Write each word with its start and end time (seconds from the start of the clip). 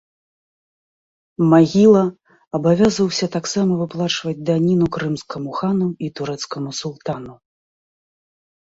Магіла 1.51 2.01
абавязаўся 2.59 3.25
таксама 3.37 3.71
выплачваць 3.83 4.37
даніну 4.49 4.85
крымскаму 4.97 5.49
хану 5.61 5.87
і 6.07 6.15
турэцкаму 6.23 6.69
султану. 6.81 7.33